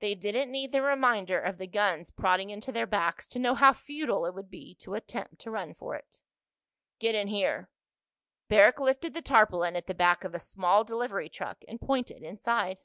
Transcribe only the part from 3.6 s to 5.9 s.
futile it would be to attempt to run